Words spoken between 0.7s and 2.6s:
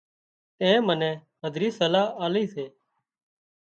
منين هڌري صلاح آلي